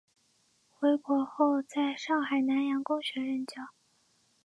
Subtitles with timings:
[0.67, 3.67] 回国后在上海南洋公学任教。